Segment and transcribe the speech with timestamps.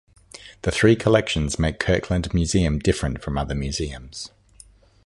[0.63, 4.31] The three collections make Kirkland Museum different from other museums.